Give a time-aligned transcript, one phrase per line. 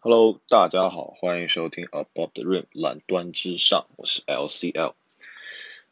[0.00, 4.92] Hello，大家好，欢迎收听 Above the Rim 蓝端之上，我是 LCL。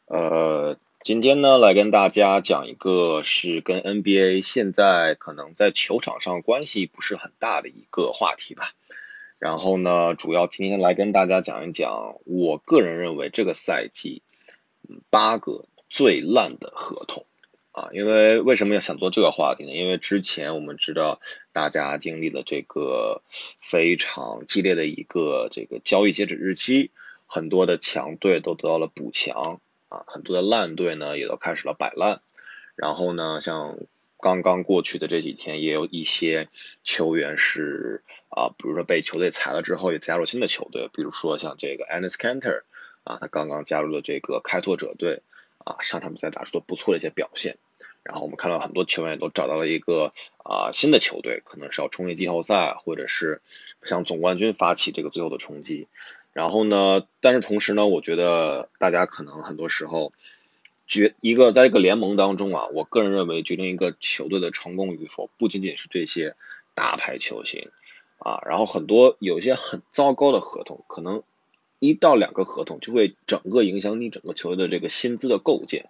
[0.05, 8.71] 呃，今天呢，来跟大家讲一个是跟 NBA 现在可能在球场上关系不是很大的一个话题吧。
[9.39, 14.23] 然后呢，主要今天来跟大家讲一讲，我个人认为这个赛季
[15.09, 17.25] 八个最烂的合同。
[17.77, 19.71] 啊，因为为什么要想做这个话题呢？
[19.71, 21.21] 因为之前我们知道
[21.53, 23.21] 大家经历了这个
[23.59, 26.89] 非常激烈的一个这个交易截止日期，
[27.27, 32.21] 很多的强队都得到了补强啊，很多的烂队呢也都开始了摆烂。
[32.75, 33.77] 然后呢，像
[34.19, 36.49] 刚刚过去的这几天，也有一些
[36.83, 42.63] 球员是啊，比如说被球队裁了之后，也加入新的球队，比如说像这个 Anis Kanter
[43.03, 45.21] 啊，他刚刚加入了这个开拓者队
[45.59, 47.59] 啊，上场比赛打出了不错的一些表现。
[48.07, 53.41] 然后我们看到很多球员也都找到了一个啊新的球队，可能是要冲击季后赛，或者是
[53.81, 55.87] 向总冠军发起这个最后的冲击。
[56.31, 60.13] 然后呢，但是同时呢，我觉得大家可能很多时候
[60.85, 66.35] 决一个在一个联盟当中啊，我个人认为决定一个球队的成功与否，不仅仅是这些
[66.75, 67.71] 大牌球星
[68.19, 71.23] 啊，然后很多有些很糟糕的合同，可能
[71.79, 75.89] 一到两个合同就会整个影响你整个球队的这个薪资的构建。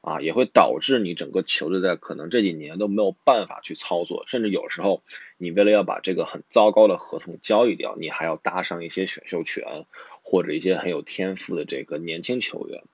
[0.00, 5.02] 啊，也会导致你整个球队在可能这几年都没有办法去操作，甚至有时候
[5.36, 9.86] 你为了要把这个很糟糕的合同交易掉，你还要搭上一些选秀权
[10.22, 12.84] 或者一些很有天赋的这个年轻球员。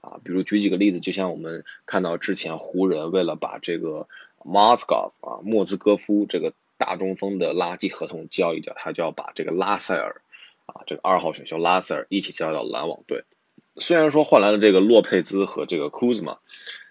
[0.00, 10.22] 啊，比如举几个例子，就像我们看到之前湖人为了把这个 Moskov 啊莫兹戈夫这个大中锋的垃圾合同交易掉，他就要把这个拉塞尔
[10.66, 13.24] 啊这个二号选秀拉塞尔一起交易到篮网队。
[13.78, 16.38] 虽然说换来了这个洛佩兹和这个库兹马，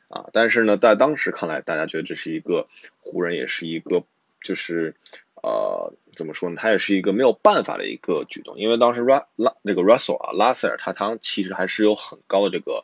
[0.08, 2.68] 啊，但是呢，在当时看来，大家觉得这是一个
[3.00, 4.04] 湖人也是一个
[4.44, 4.96] 就是
[5.42, 6.58] 呃怎么说呢？
[6.60, 12.84] 他也是一个没有办法的一个举动，因为当时拉拉那个 Russell 啊，拉塞尔他他其实还是有很高的这个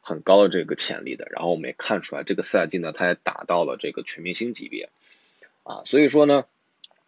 [0.00, 1.26] 很高的这个潜力的。
[1.30, 4.90] 然后我们也看出来，这个赛季呢，他也打到了这个全明星级别
[5.62, 6.44] 啊，所以说呢，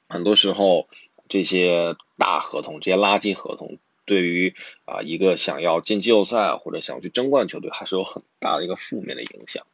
[0.08, 0.88] 很多时候
[1.28, 3.78] 这些大合同、这些垃圾合同。
[4.10, 4.56] 对于
[4.86, 9.64] 啊一个想要进季后赛或者想去争冠球队，还是有很大的一个负面的影响。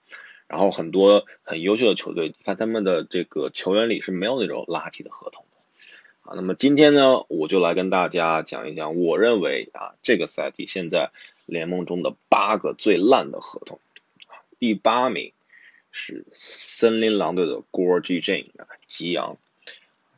[0.46, 6.34] 然后很多很优秀的球队，你看他们的这个球员里是没有那种垃圾的合同的啊。
[6.36, 11.12] 那么今天呢，我就来跟大家讲一讲，我认为啊这个赛季现在
[11.46, 13.80] 联盟中的八个最烂的合同。
[14.58, 15.32] 第八名
[15.92, 19.38] 是森林狼队的 Gore G J 啊吉扬，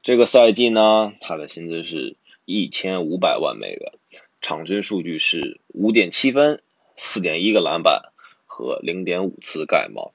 [0.03, 2.17] 这个赛季呢，他的薪资是。
[2.51, 3.93] 一千五百万美元，
[4.41, 6.63] 场均数据是五点七分、
[6.97, 8.11] 四点一个篮板
[8.47, 10.15] 和零点五次盖帽。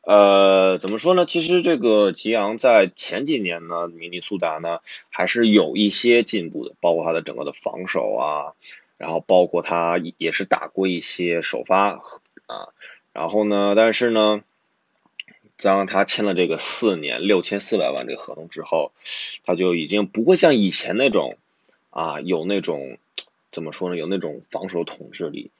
[0.00, 1.24] 呃，怎么说呢？
[1.24, 8.54] 其实这个吉昂在前几年呢，明尼苏达呢还是有一些进步的，包括他的整个的防守啊，
[8.98, 12.00] 然后包括他也是打过一些首发
[12.46, 12.74] 啊，
[13.12, 14.42] 然后呢，但是呢。
[15.58, 18.92] 当他签了这个四年六千四百万这个合同之后，
[19.44, 21.38] 他就已经不会像以前那种
[21.90, 22.98] 啊有那种
[23.52, 25.50] 怎么说呢有那种防守统治力。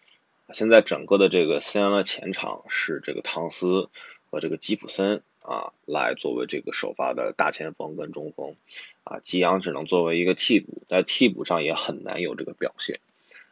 [0.53, 3.89] 现在整个的这个森林的前场是这个汤斯
[4.31, 8.55] 和这个吉普森啊来作为这个首发的大前锋跟中锋
[9.03, 13.01] 啊吉扬只能作为一个替补，在替补上也很难有这个表现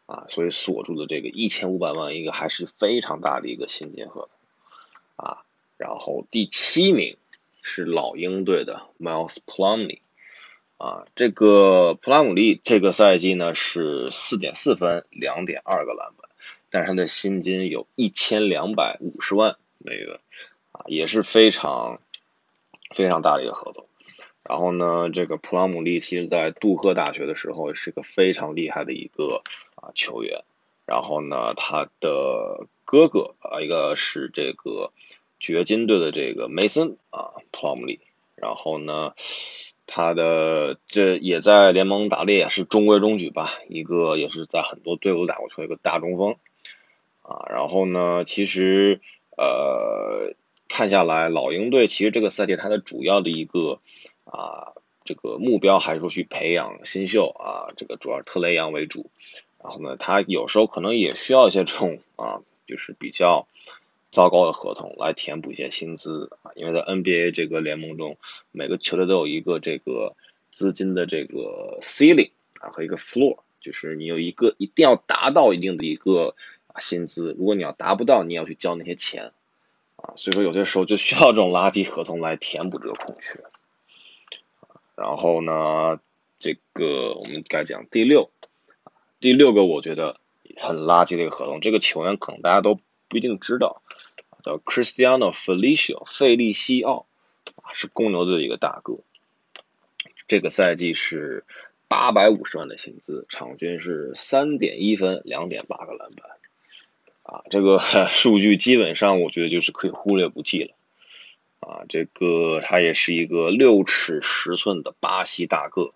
[0.07, 5.43] 啊，所以锁住的这个一千五百万一个还是非常大的一个薪金合同啊。
[5.77, 7.17] 然后第七名
[7.63, 10.01] 是老鹰队的 Miles Plumlee，
[10.77, 16.31] 啊，这个普拉姆利这个赛季呢是四点四分，两点二个篮板，
[16.71, 20.21] 但是他的薪金有一千两百五十万美元，
[20.73, 22.01] 啊，也是非常
[22.95, 23.87] 非常大的一个合同。
[24.45, 29.43] 然后呢，这个普拉姆利其实在杜克大学的时候是个非常厉害的一个
[29.75, 30.45] 啊球员。
[30.87, 34.93] 然后呢，他的哥哥啊，一个是这个。
[35.45, 38.01] 掘金队的这个梅森啊，普拉姆利，
[38.35, 39.13] 然后呢，
[39.87, 46.37] 他的这也在联盟打的也是中规中矩吧，一个也是在很多队伍打过球一个大中锋
[47.21, 49.03] 啊，然后呢，其实
[49.37, 50.33] 呃
[50.67, 53.81] 看下来，老鹰队其实这个赛季它的主要的一个
[54.25, 54.73] 啊
[55.05, 59.11] 这个目标还是说去培养新秀啊，这个主要特雷杨为主，
[59.63, 63.47] 然后呢，他有时候可能也需要一些这种啊，就是比较。
[64.15, 68.17] 糟糕的合同来填补一些薪资啊，因为在 NBA 这个联盟中，
[68.53, 70.15] 每个球队都有一个这个
[70.53, 72.31] 资金的这个 ceiling
[72.61, 76.37] 啊和一个 floor，就是你有一个一定要达到一定的一个
[76.79, 79.33] 薪资，如果你要达不到，你要去交那些钱
[79.97, 83.41] 啊，所以说有些时候就需要这种垃圾合同来填补这个空缺。
[84.95, 85.99] 然后呢，
[86.39, 88.31] 这个我们该讲第六，
[89.19, 90.21] 第六个我觉得
[90.57, 92.79] 很垃圾的一个合同，这个球员可能大家都
[93.09, 93.83] 不一定知道，
[94.45, 97.07] 叫 Cristiano Felicio 费利西奥，
[97.73, 98.99] 是公牛队的一个大哥，
[100.29, 101.45] 这个赛季是
[101.89, 106.31] 八百五十万的薪资，场均是三点一分，两点八个篮板，
[107.23, 107.79] 啊，这个
[108.11, 110.75] 数据基本上我觉得就是可以忽略不计了。
[111.61, 115.95] 啊，这个他也是一个六尺十寸的巴西大个，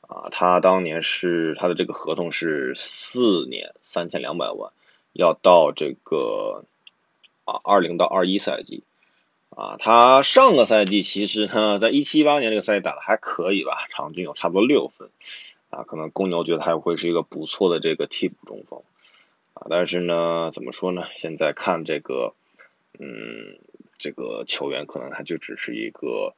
[0.00, 4.72] 啊，他当年是他的这个合同是四年三千两百万，
[5.12, 6.64] 要到这个
[7.44, 8.84] 啊二零到二一赛季，
[9.50, 15.10] 啊，他上个赛季其实呢，在一七一八年这个赛季打的还可以吧，场均有差不多六分，
[15.70, 18.82] 啊，可能公牛觉得他会是一个不错的这个替补中锋，
[19.54, 21.04] 啊，但是呢，怎么说呢？
[21.14, 22.34] 现在看这个，
[22.98, 23.58] 嗯。
[23.98, 26.34] 这个球员可能他就只是一个，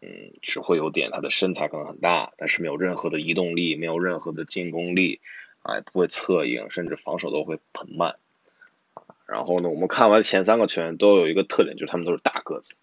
[0.00, 5.20] 嗯，只会有点他的身材可能很大，但是没有任何的移动力，没有任何的进攻力，
[5.62, 8.16] 啊，也不会策应，甚至防守都会很慢，
[9.26, 12.74] 然后呢，我们看完前三个球员都有一个特点，就是他们都是大个子，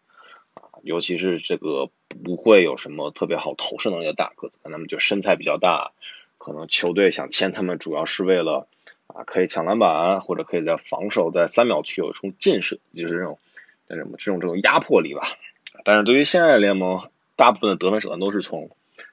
[0.53, 1.89] 啊，尤其是这个
[2.23, 5.91] 不会有什么特别好投射能力的大个子，他们就身材比较大，
[6.37, 8.67] 可能球队想签他们主要是为了
[9.07, 13.39] 啊，可以抢篮板，或者可以在防守在三秒区有一冲劲射，就是这种。
[13.85, 15.37] 那什么这种这种压迫力吧，
[15.83, 18.69] 但是对于现在的联盟，大部分的得分手段都是从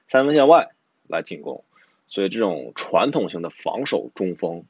[0.07, 0.69] 三分线外
[1.09, 1.65] 来进攻，
[2.07, 4.63] 所以这种传统性的防守中锋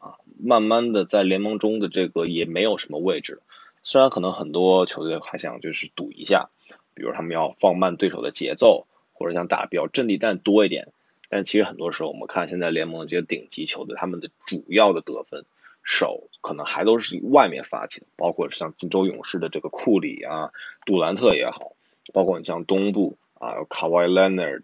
[0.00, 3.40] 啊，慢慢的在联盟中的这个也没有什么位置。
[3.84, 6.50] 虽然可能很多球队还想就是赌一下，
[6.94, 10.88] 比如他们要放慢对手的节奏，或者想打比较阵地战多一点，
[11.28, 15.44] 但其实很多时候我们看现在联盟的这些顶级球队，他们的主要的得分。
[15.82, 20.52] 手可能还都是以外面发起的，包括像金州勇士的这个库里啊、
[20.84, 21.72] 杜兰特也好，
[22.12, 24.62] 包括你像东部啊卡瓦伊·莱纳尔，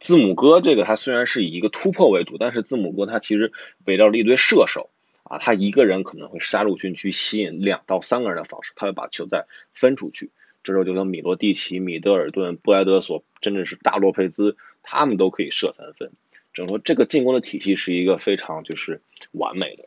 [0.00, 3.52] 字母哥这个他虽然是以一个突破为主，但是字母哥他其实
[3.84, 4.90] 围绕着一堆射手
[5.24, 10.30] 啊，他一个人可能会杀入禁区，吸引两到三个人的防守，他会把球再分出去。
[10.62, 16.12] 这时候就像米罗蒂奇、米德尔顿、布莱德索，甚至是大洛佩兹，他们都可以射三分。
[16.52, 19.00] 整个这个进攻的体系是一个非常就是
[19.32, 19.86] 完美的。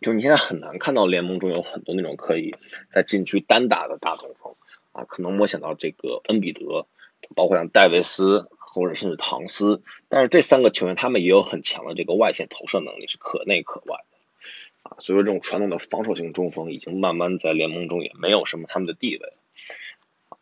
[0.00, 2.54] 就你现在很难看到联盟中有很多那种可以
[2.90, 4.54] 在禁区单打的大中锋
[4.92, 6.86] 啊，可能我想到这个恩比德，
[7.34, 8.48] 包括像戴维斯
[8.80, 19.32] 或者甚至唐斯，但是这三个球员他们也有很强的这个外线投射能力，是可内可外的啊，所以说这种传统的防守型中锋已经慢慢在联盟中也没有什么他们的地位。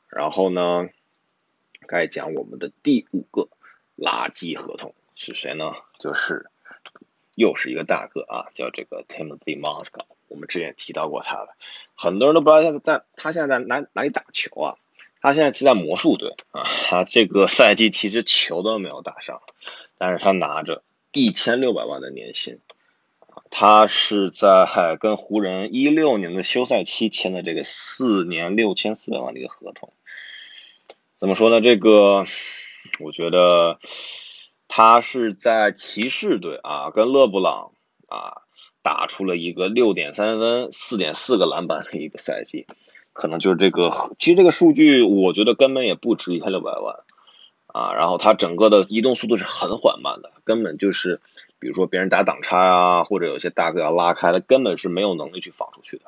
[0.09, 0.89] 然后呢，
[1.87, 3.49] 该讲我们的第五个
[3.97, 5.73] 垃圾合同是谁呢？
[5.99, 6.51] 就是。
[7.37, 11.57] 又是一个大哥啊，叫这个 Timothy m o s c o w 我们之前提到过他的，
[11.97, 14.79] 很多人都不知道他在他现在在哪哪里打球啊？
[15.25, 19.41] 他现在是在魔术队啊，他这个赛季其实球都没有打上，
[19.97, 20.83] 但是他拿着
[21.15, 22.59] 一千六百万的年薪，
[23.51, 29.95] 他是在跟湖人一六年的休赛期签的这个四年六千四百万的一个合同，
[31.17, 31.63] 怎么说呢？
[31.63, 32.27] 这个
[33.01, 33.79] 我觉得。
[34.77, 37.71] 他是在骑士队啊，跟勒布朗
[38.09, 38.43] 啊
[38.83, 42.67] 打出了一个六点三分、四点四个篮板的一个赛季，
[43.15, 43.91] 可能就是这个。
[44.19, 46.97] 其实这个数据我觉得根本也不值一千六百万
[47.69, 47.95] 啊。
[47.95, 51.23] 然后他整个的移动速度是很缓慢的，根本就是，
[51.59, 56.05] 比如说别人打挡拆啊，或者有些大哥要拉开，他根本是没有能力去防出去的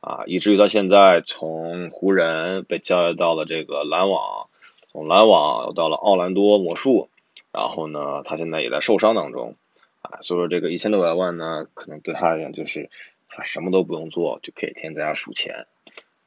[0.00, 0.22] 啊。
[0.24, 4.48] 以至于到现在，从湖人被交易到了这个篮网，
[4.90, 7.10] 从篮网又到了奥兰多魔术。
[7.52, 9.56] 然后呢，他现在也在受伤当中，
[10.02, 12.90] 啊，所以说这个一千六百万呢，可能对他来讲就是
[13.28, 15.66] 他什么都不用做就可以天天在家数钱，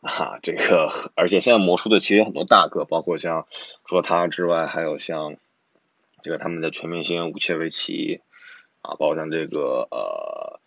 [0.05, 3.47] 啊，这个而且现在魔术队其实有很多大个，包括像
[3.85, 5.37] 除了他之外，还有像
[6.21, 8.21] 这个他们的全明星武切维奇，
[8.81, 10.59] 啊，包括像这个呃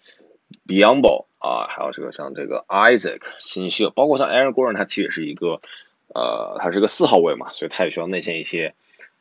[0.67, 5.61] Biombo 啊，还有这个像这个 Isaac 新秀，包括像 Aaron Gordon，他其实是一个
[6.15, 8.75] 呃，他是个四号位嘛，所以他也需要内线一些。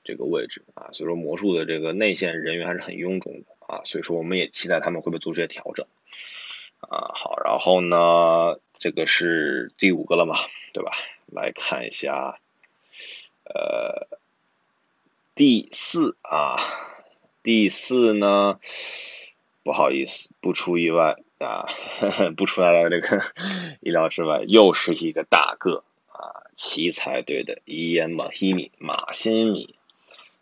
[0.07, 5.87] 这个位置啊，所以说魔术的这个内线人员还是很臃肿的啊，所以说我们也期待他们会不会做这些调整
[6.79, 7.09] 啊。
[7.15, 10.35] 好，然后呢，这个是第五个了嘛，
[10.73, 10.91] 对吧？
[11.27, 12.39] 来看一下，
[13.43, 14.07] 呃，
[15.35, 16.57] 第四啊，
[17.43, 18.59] 第四呢，
[19.63, 21.67] 不好意思，不出意外啊，
[22.37, 23.23] 不出来了这个
[23.81, 29.75] 意料之外，又是一个大个啊，奇才队的伊恩马希米马辛米。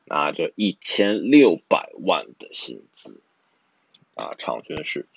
[0.06, 3.22] 拿着一千六百万的薪资，
[4.16, 5.08] 啊，场均是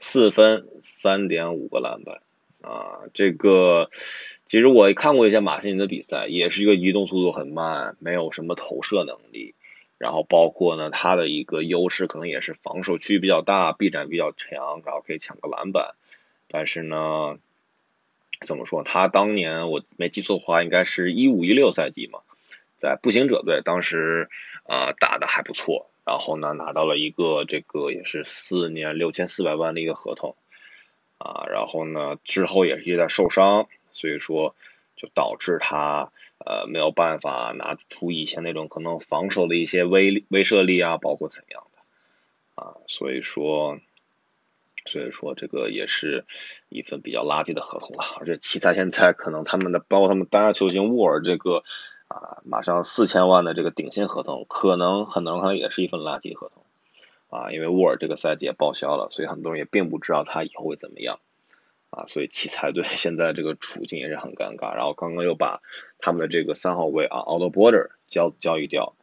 [0.00, 2.22] 四分三点五个篮板，
[2.62, 3.90] 啊，这个
[4.46, 9.54] 其实我看过一些马辛尼的比赛，也是一个移动速度很慢，没有什么投射能力，
[9.98, 15.94] 然后包括呢，他的一个优势可能也是防守区域比较大，臂展比较强，然后可以抢个篮板。
[16.48, 17.38] 但是呢，
[18.40, 18.82] 怎么说？
[18.82, 22.20] 他当年我没记错的话，应该是一五一六赛季嘛，
[22.76, 24.28] 在步行者队当时
[24.64, 30.36] 啊打的还不错，然后呢拿到了一个这个也是四年六千四百万的一个合同
[31.22, 34.54] 啊，然后呢之后也是一直在受伤，所以说
[34.96, 43.78] 就导致他呃没有办法拿出以前那种可能防守的一些威威慑力啊，包括怎样的啊，所以说。
[44.84, 46.24] 所以说这个也是
[46.68, 51.62] 一份比较垃圾的合同了，而且奇才现在可能他们的包括他们单家球星沃尔这个
[52.08, 56.61] 啊马上四千万的这个顶薪合同，可能很多人可能也是一份垃圾合同
[57.32, 61.18] 啊，因为沃尔这个赛季也报销了，所以很多人也并不知道他以后会怎么样
[61.90, 65.62] 啊，所以奇才队 现在这个处境也是很尴尬，然后刚刚又把
[65.98, 68.94] 他们的这个三号位啊 a u t Border 交交易掉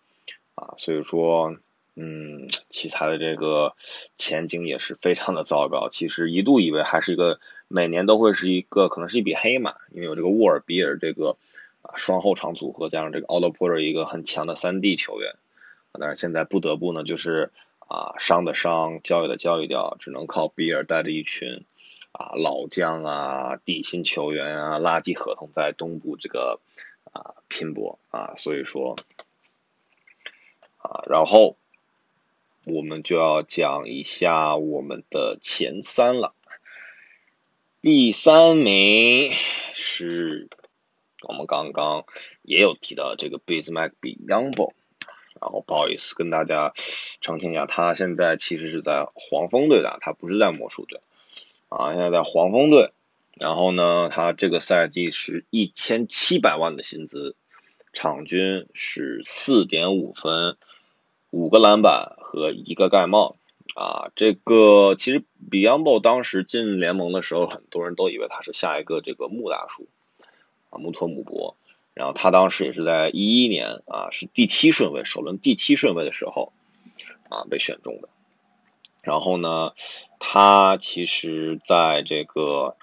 [0.55, 1.57] 啊，所以说。
[2.01, 3.75] 嗯，奇才的这个
[4.17, 5.89] 前景也是非常的糟糕。
[5.89, 11.35] 其实一度以为还是一个每年都会是一个可能是一笔黑马，因为有这个沃尔比尔这个
[11.81, 15.33] 啊双后场组合，加上这个奥多波尔一个很强的三 D 球员。
[15.91, 17.51] 但是现在不得不呢，就是
[17.89, 21.65] 啊伤的伤，交易的交易掉，只能靠比尔带着一群
[22.13, 26.61] 啊老将啊底薪球员啊垃圾合同在东部这个
[27.11, 28.95] 啊拼搏啊，所以说
[30.77, 31.57] 啊然后。
[32.65, 36.35] 我们就要讲一下我们的前三了。
[37.81, 39.31] 第三名
[39.73, 40.49] 是
[41.23, 42.05] 我们刚刚
[42.43, 44.73] 也有提到这个 Bismack Biyombo，
[45.41, 46.73] 然后不好意思跟大家
[47.21, 51.01] 澄清一下，他现在其实是在黄蜂队的，他不是在魔术队
[51.69, 52.91] 啊，现在在黄蜂队。
[53.35, 57.37] 然后呢，他这个赛季是一千七百万的薪资，
[57.93, 60.57] 场均是四点五分。
[61.31, 63.37] 五个篮板和一个盖帽
[63.75, 69.87] 啊，这个其实 Beyond 当时进联盟的时候，很多人都以为他是下一个这个穆大叔
[70.71, 71.55] 啊，穆托姆博。
[71.99, 76.53] 然后他当时也是在一一年啊，是第七顺位，首轮第七顺位的时候
[77.27, 78.07] 啊被选中的。
[79.01, 79.73] 然后呢，
[80.17, 82.77] 他其实在这个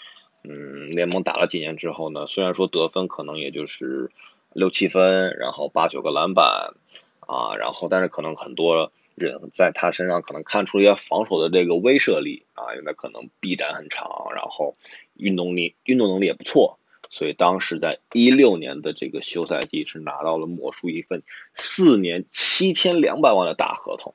[0.44, 4.10] 嗯联盟打了几年之后呢，虽然说得分可能也就是
[4.52, 6.74] 六七分，然后八九个篮板。
[7.20, 14.76] 啊，然后但是可能很多人在他身上可能看出一些防守的这个威慑力啊，因为可能臂展很长，然后
[15.16, 16.78] 运动力运动能力也不错，
[17.10, 21.22] 所以当时在一六年的这个休赛季是拿到了魔术一份
[21.54, 24.14] 四年七千两百万的大合同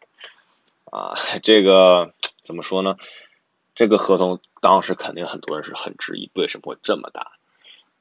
[0.85, 2.97] 啊，这个怎么说呢？
[3.75, 7.31] 这个合同当时肯定很多人是很质疑为什么会这么大。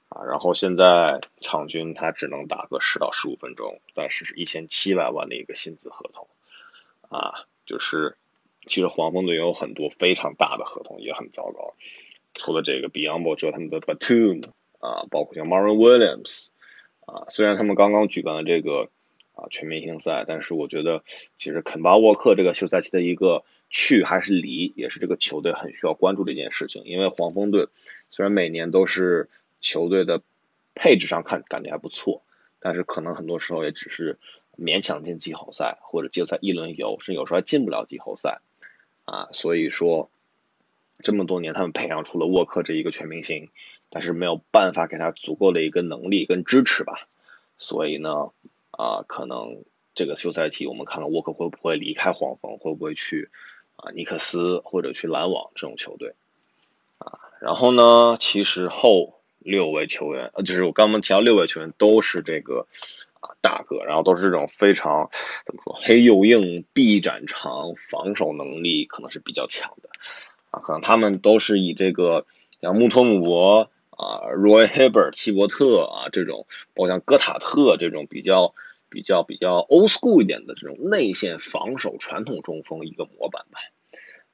[0.08, 6.26] 啊，然后现在场均他只能打个十到十五分钟，但是是一千七百万的一个薪资合同，
[7.08, 8.16] 啊，就是
[8.66, 11.76] 其实黄蜂队有很多非常大的合同，也很糟糕。
[12.34, 16.48] 除了这个 Beyond，只有他们的 Batum 啊，包括像 Marvin Williams
[17.06, 18.90] 啊，虽然他们刚刚举办了这个
[19.34, 21.04] 啊全明星赛，但是我觉得
[21.38, 27.68] 其实肯巴沃克这个休赛期的一个去还是离，也是这个球队很需要关注的一件事情，因为黄蜂队
[28.10, 29.28] 虽然每年都是。
[29.62, 30.22] 球队的
[30.74, 32.22] 配置上看感觉还不错，
[32.60, 34.18] 但是可能很多时候也只是
[34.56, 38.40] 勉强进季后赛或者季后赛一轮游，甚至有时候还进不了季后赛
[39.04, 39.28] 啊。
[39.32, 40.08] 所以说
[41.00, 43.50] 这么多年他们培养出了沃克这一个全明星，
[43.90, 47.06] 但是没有办法给他足够的一个能力跟支持吧。
[47.58, 48.30] 所以呢
[48.70, 53.28] 啊，可能这个休赛期我们看看沃克会不会离开黄蜂，会不会去
[53.76, 56.14] 啊尼克斯或者去篮网这种球队
[56.98, 57.18] 啊。
[57.40, 59.14] 然后呢，其实后。
[59.42, 62.66] 六位球员，呃，就是我刚刚提到六位球员都是这个
[63.20, 65.08] 啊大个，然后都是这种非常
[65.46, 69.88] 怎么说黑又硬、臂展长、防守能力可能是比较强的
[70.50, 72.26] 啊，可能他们都是以这个
[72.60, 73.70] 像穆托姆博
[74.00, 78.54] 啊、Roy Hibbert、齐伯特啊这种，包括像戈塔特这种比较
[78.88, 83.60] 比较比较 old school 一点的这种内线防守传统中锋一个模板吧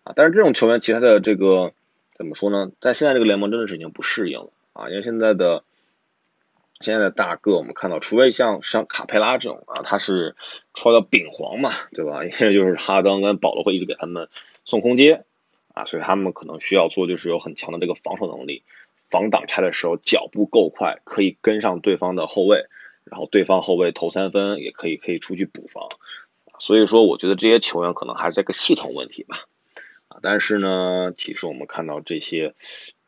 [0.04, 1.72] 啊，但是这种球员其他的这个
[2.14, 4.50] 怎么说呢，在现在这个联盟真的是已经不适应了。
[4.72, 5.64] 啊，因为现在的
[6.80, 10.36] 现在的大个，我们看到，除非像像卡佩拉这种啊，他是
[10.74, 12.22] 穿到丙皇嘛，对吧？
[12.28, 14.28] 因为就是哈登跟保罗会一直给他们
[14.66, 15.24] 送空接
[15.72, 18.62] 啊，所以他们可能需要做就是有很强的这个防守能力，
[19.10, 22.66] 防挡拆的时候脚步够快，可以跟上对方的后卫，
[23.04, 25.88] 然后对方后卫投三分也可以可以出去补防，
[26.58, 29.44] 所以说我觉得这些球员可能还是这个系统问题吧，
[30.08, 32.54] 啊，但是呢，其实我们看到这些。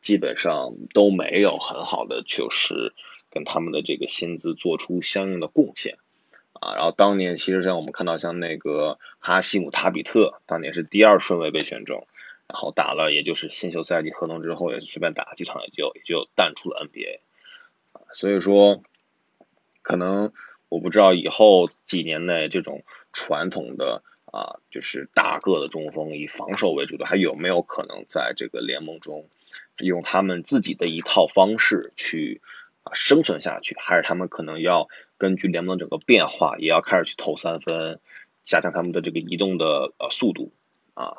[0.01, 2.93] 基本上都没有很好的，就是
[3.29, 5.97] 跟他们的这个薪资做出相应的贡献
[6.53, 12.07] 啊，然后当年其实像我们看到像那个哈希姆塔比特，当年是第二顺位被选中，
[12.49, 17.19] 然后打了也就是新秀赛季合同之后，也随便打几场也就也就淡出了 NBA，
[18.13, 18.83] 所以说
[19.81, 20.33] 可能
[20.67, 29.29] 我不知道以后几年内这种传统的啊就是大个的中锋以防守为主的，还有没有可能在这个联盟中
[29.77, 32.41] 用他们自己的一套方式去
[32.83, 34.89] 啊生存下去，还是他们可能要？
[35.19, 37.99] 根据联盟整个变化，也要开始去投三分，
[38.45, 40.53] 加强他们的这个移动的呃速度
[40.93, 41.17] 啊。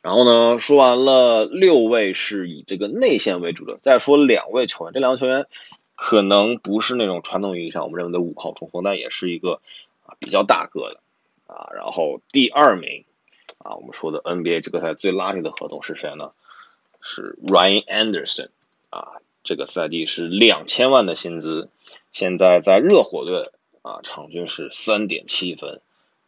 [0.00, 5.46] 然后呢，说完了六位是以这个内线为主的，再说两位球员，这两位球员
[5.96, 9.60] 可能不是那种传统意义上我们认为的五号中锋，但也是一个
[10.06, 11.00] 啊比较大个的
[11.52, 11.70] 啊。
[11.74, 13.04] 然后第二名
[13.58, 16.30] 啊，我们说的 NBA 这个赛最垃圾的合同是谁呢？
[17.00, 18.48] 是 Ryan Anderson
[18.90, 21.68] 啊，这个赛季是两千万的薪资。
[22.12, 23.50] 现在在热火队
[23.82, 25.80] 啊，场均是三点七分，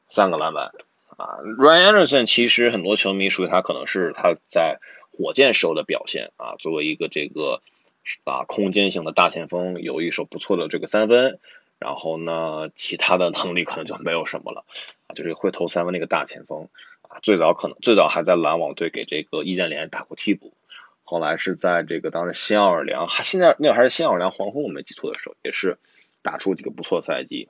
[0.08, 0.72] 三个篮板
[1.20, 1.38] 啊。
[1.58, 4.78] Ryan Anderson 其实很多球迷属于他，可能是他在
[5.12, 7.60] 火箭时候的表现啊，作为一个这个
[8.24, 11.38] 啊空间型的大前锋，有一手不错的这个三分，
[11.78, 14.64] 然后呢，其他的能力可能就没有什么了
[15.06, 16.68] 啊，就是会投三分那个大前锋
[17.02, 17.18] 啊。
[17.22, 20.54] 最早可能最早还在篮网队给这个易建联打过替补。
[21.02, 25.76] 后来是在这个当时新奥尔良，现在那会还是新奥尔良黄蜂，我没记错的时候，也是
[26.22, 27.48] 打出几个不错赛季。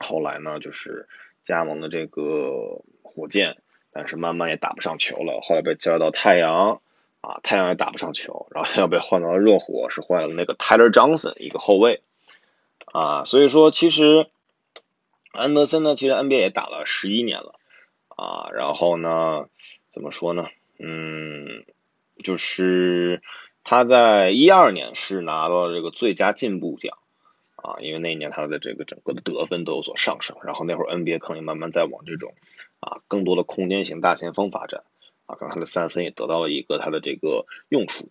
[0.00, 1.06] 后来呢，就是
[1.44, 3.56] 加盟的这个火箭，
[3.92, 5.40] 但是慢慢也打不上球了。
[5.42, 6.80] 后来被交易到太阳，
[7.20, 12.02] 啊，太阳也打不上球，然后又被换到了热火，是换了那个 Tyler Johnson 一个后卫，
[12.86, 14.28] 啊，所以说其实
[15.32, 17.54] 安德森呢，其实 NBA 也打了十一年了，
[18.08, 19.46] 啊，然后呢，
[19.92, 20.46] 怎么说呢，
[20.78, 21.64] 嗯。
[22.22, 23.20] 就是
[23.64, 26.98] 他在一二年是拿到了这个最佳进步奖
[27.56, 32.34] 啊，因为那一年他的这个整个的得分都有所上升，然后那会儿 NBA 可能也慢慢在往这种
[32.80, 34.82] 啊更多的空间型大前锋发展
[35.26, 38.08] 啊，刚他的三分也得到了一个他的这个用处，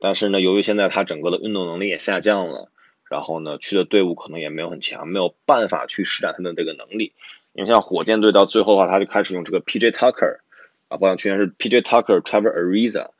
[0.00, 2.70] 但是呢，由于现在他整个的运动能力也下降了，
[3.10, 7.12] 然后呢去的队伍可能也没有很强，没有办法去施展他的这个能力，
[7.52, 10.38] 因为像火箭队到最后的话，他就开始用这个 PJ Tucker
[10.88, 13.10] 啊，包括去年是 PJ Tucker、Trevor Ariza。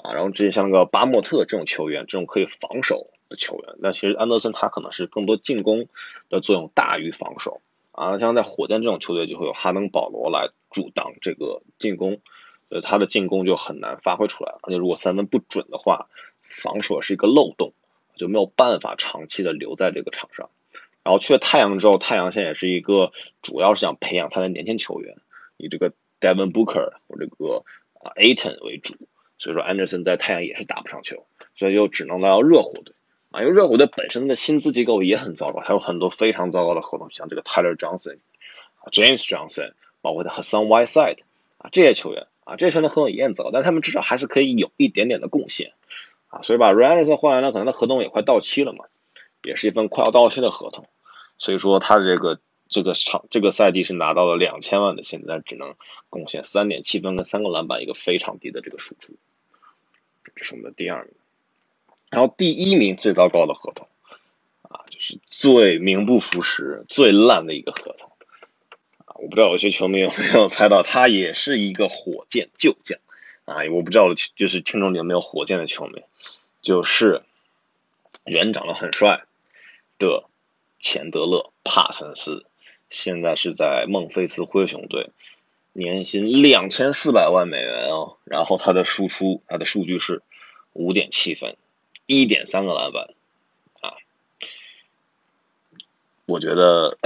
[0.00, 5.88] 啊，然后之前像那个巴莫特这种球员，这种可以防守球员，那其实安德森他可能是更多进攻
[6.30, 7.60] 的作用大于防守
[7.92, 8.18] 啊。
[8.18, 12.20] 像在火箭这种球队，就会有哈登、保罗来阻挡这个进攻，
[12.68, 14.54] 呃，他的进攻就很难发挥出来。
[14.62, 16.08] 而且如果三分不准的话，
[16.42, 17.72] 防守是一个漏洞，
[18.16, 20.48] 就没有办法长期的留在这个场上。
[21.04, 23.12] 然后去了太阳之后，太阳现在也是一个
[23.42, 25.16] 主要是想培养他的年轻球员，
[25.56, 27.64] 以这个 Devin Booker 或这个
[27.94, 28.94] 啊 Aton 为主。
[29.40, 32.92] 所以说，安德森在太阳也是打不上球，所以就只能来到热火队
[33.30, 33.40] 啊。
[33.42, 38.18] 因为热火队本身的薪资结构也很糟糕，还有很多非常糟糕的合同，像这个 Tyler Johnson
[38.76, 41.18] 啊、James Johnson，包括他 Hassan Whiteside
[41.58, 45.72] 啊这些球员啊，这些球员的合同也很糟，但他们至少还是可以有一点点的贡献
[46.28, 46.42] 啊。
[46.42, 48.84] 所以把 Randleson 换来了，可能他合同也快到期了嘛，
[49.42, 50.86] 也是一份快要到期的合同。
[51.38, 55.74] 所以说他这个这个场这个赛季是拿到了两千万的薪资，但只能
[56.10, 59.14] 贡献三点七分跟三个篮板，一个非常低的这个输出。
[60.34, 61.14] 这是我们的第二名，
[62.10, 63.86] 然后第一名最糟糕的合同
[64.62, 68.10] 啊，就是最名不副实、最烂的一个合同
[69.04, 69.16] 啊！
[69.16, 72.98] 我不知道有些球迷有没有猜到，他也是一个火箭旧将
[73.44, 73.64] 啊！
[73.72, 76.02] 我不知道就是听众里有没有火箭的球迷，
[76.62, 77.22] 就是
[78.24, 79.24] 人长得很帅
[79.98, 80.24] 的
[80.80, 82.46] 钱德勒·帕森斯，
[82.90, 85.10] 现在是在孟菲斯灰熊队。
[85.74, 90.22] 年薪两千四百万美元哦，然后他的输出，他的数据是
[90.72, 91.56] 五点七分，
[92.08, 93.14] 一点三个篮板
[93.80, 93.94] 啊。
[96.26, 96.96] 我觉得，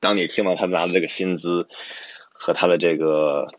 [0.00, 1.68] 当你听到他拿的这个薪资
[2.32, 3.54] 和他的这个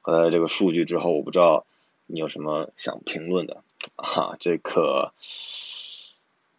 [0.00, 1.66] 和他的这个数据之后，我不知道
[2.06, 3.62] 你有什么想评论的
[3.96, 4.36] 啊？
[4.40, 5.12] 这个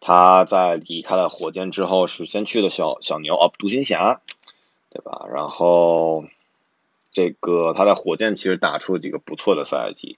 [0.00, 4.20] 他在离开了火箭之后，是先去了小小牛哦，独行侠，
[4.90, 5.26] 对吧？
[5.32, 6.26] 然后。
[7.14, 10.16] 这个他在火箭其实打出了几个不错的赛季，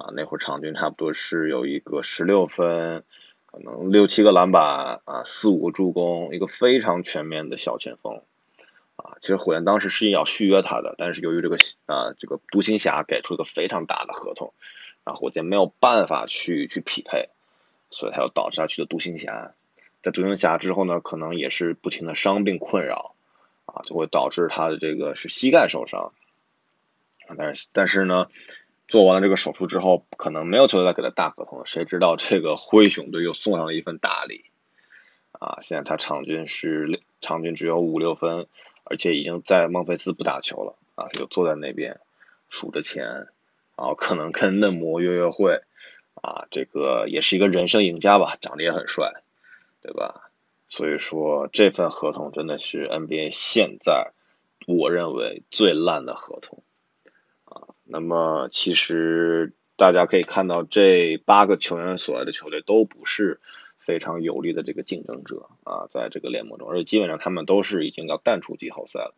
[0.00, 3.04] 啊，那会儿场均差不多是有一个十六分，
[3.44, 8.22] 可能六七个篮板啊，四五个助攻，一个非常全面的小前锋，
[8.96, 14.54] 啊，其实火箭当时是要续约他的，但是由于这个啊这个独行侠给出一个非常大的合同，
[15.04, 17.28] 啊，火箭没有办法去去匹配，
[17.90, 19.52] 所以他又导致他去了独行侠，
[20.00, 23.14] 在独行侠之后呢，可能也是不停的伤病困扰。
[23.72, 26.12] 啊，就会导致他的这个是膝盖受伤，
[27.38, 28.26] 但是但是呢，
[28.90, 34.44] 做完了这个手术之后，可能没有球队再给他大合同了，谁知道这个灰熊队又送上了一份大礼，
[35.30, 38.48] 啊，现在他场均是场均只有五六分，
[38.82, 42.00] 而且已经在孟菲斯不打球了啊，就坐在那边
[42.48, 43.28] 数着钱，
[43.76, 45.62] 啊可能跟嫩模约约会
[46.14, 49.22] 啊，这个也是一个人生赢家吧，长得也很帅，
[49.82, 50.30] 对吧？
[50.68, 54.12] 所以说这份合同真的是 NBA 现在
[54.66, 56.64] 我认为最烂的合同。
[57.90, 63.40] 那么其实大家可以看到，这八个球员所在的球队都不是
[63.78, 69.14] 非常有力的这个竞争者啊，在这个联盟中，而且基本上他们都是已经要淡出季后赛了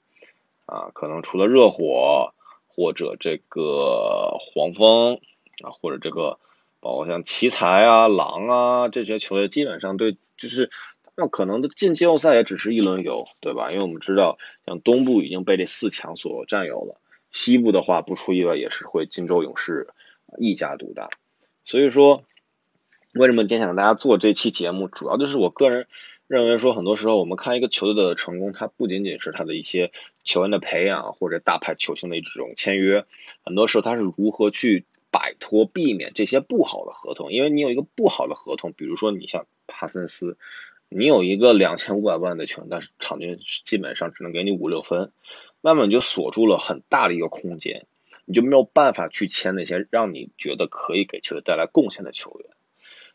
[0.66, 0.90] 啊。
[0.94, 2.32] 可能除了热火
[2.66, 5.20] 或者这个黄蜂
[5.62, 6.38] 啊，或者这个
[6.80, 10.70] 包括像奇才啊、狼啊这些球队，基本上对就是。
[11.14, 13.70] 那可能的进季后赛也只是一轮游，对吧？
[13.70, 17.01] 因为我们知道，像东部已经被这四强所占有了，
[17.32, 19.88] 西部的话不出意外也是会金州勇士
[20.38, 21.10] 一家独大。
[21.64, 22.24] 所以说，
[23.14, 25.86] 为什么今天想跟大家做这期节目，主要就是我个人
[26.26, 29.90] 认为说，很多时候我们看一个球队的成功，它不仅仅是他的一些
[30.24, 33.04] 球员的培养或者大牌球星的这种签约，
[33.44, 37.32] 很多时候他是如何去摆脱、避免这些不好的合同。
[37.32, 40.36] 因为你有一个不好的合同，比如说你像帕森斯。
[40.94, 45.10] 你有一个两千五百万的球员，但是场均基本上只能给你五六分，
[45.62, 47.86] 那么你就锁住了很大的一个空间，
[48.26, 52.50] 你就没有办法去签那些让你觉得可以给球队带来贡献的球员。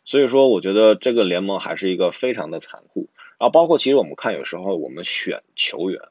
[0.05, 3.09] 所以说，我觉得这个联盟还是一个非常的残酷。
[3.37, 6.01] 然后包括其实我们看，有时候我们选球员，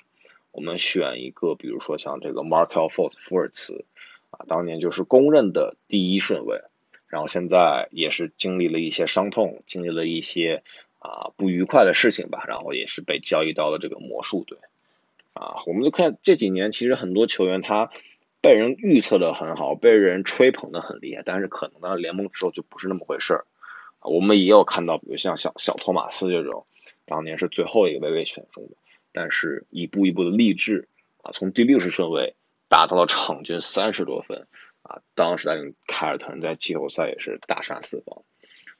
[0.52, 3.86] 我们选一个，比如说像这个 Markel Fultz 福尔茨
[4.30, 6.60] 啊，当年就是公认的第一顺位，
[7.08, 10.62] 然后现在也是经历了一些伤痛，经历了一些。
[10.98, 14.58] 啊，不愉快的事情吧，然后也是被交易到了这个魔术队。
[15.36, 17.90] 啊，我们就看这几年，其实很多球员他
[18.40, 23.44] 被人预测的很好，被人吹捧的很厉害，但是可能呢，联盟之后就不是那么回事儿。
[24.00, 26.64] 我们也有看到，比如像小小托马斯这种，
[27.04, 28.76] 当年是最后一个被被选中的，
[29.12, 30.88] 但是一步一步的励志
[31.22, 32.34] 啊，从第六十顺位
[32.68, 34.46] 打到了场均三十多分
[34.82, 38.22] 啊，当时带领凯尔特人在季后赛也是大杀四方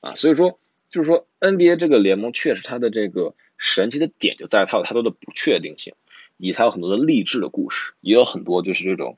[0.01, 0.59] 啊，所以说。
[0.89, 5.95] 就是说，NBA 这个联盟确实它的这个神奇的点就在它有太多的不确定性，
[6.37, 9.17] 以它有很多的励志的故事，也有很多就是这种，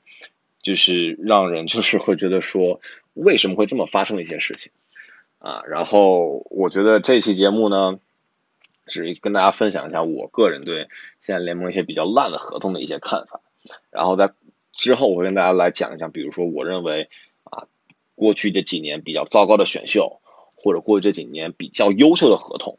[0.62, 2.80] 就是让人就是会觉得说
[3.14, 4.72] 为什么会这么发生的一些事情
[5.38, 5.62] 啊。
[5.68, 8.00] 然后我觉得这期节目呢，
[8.86, 10.88] 是跟大家分享一下我个人对
[11.22, 13.40] 现在联盟一些比较烂的合同的一些看法。
[13.90, 14.32] 然后在
[14.72, 17.08] 之后我会跟大家来讲一讲，比如说我认为
[17.44, 17.68] 啊，
[18.14, 20.20] 过去这几年比较糟糕的选秀。
[20.62, 22.78] 或者过去这几年比较优秀的合同，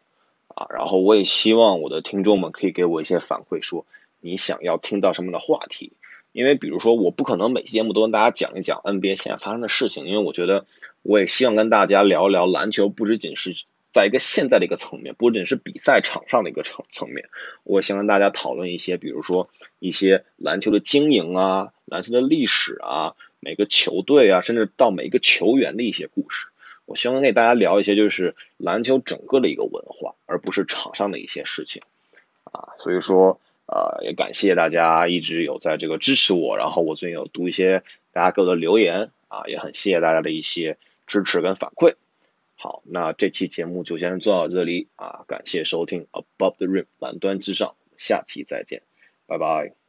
[0.49, 3.87] 啊，然后我也希望我的听众们可以给我一些反馈，说
[4.21, 5.93] 你想要听到什么的话题。
[6.31, 10.65] 因为比如说，我不可能每期节目都跟大家讲一讲 NBA 现在发生的事情，因为我觉得
[11.01, 17.27] 我也希望跟大家聊一聊篮球，不仅仅是在一个现在的一个层面，不仅是比赛场上的一个层层面，
[17.63, 26.47] 我也希望跟大家讨论一些，比如说一些篮球的经营啊，篮球的历史啊，每个球队啊，甚至到每一个球员的一些故事。
[26.85, 31.81] 我希望给大家聊一些就是篮球整个的一个文化，而不是场上的一些事情
[32.45, 32.69] 啊。
[32.79, 41.95] 所以说，呃，也感谢大家一直有在这个支持我，然后我最近有读一些大家给我的留言啊，也很谢谢大家的一些支持跟反馈。
[42.55, 48.83] 好，那这期节目就先做到这里啊，感谢收听 Above the Rim 蓝端之上，下期再见，
[49.25, 49.80] 拜拜。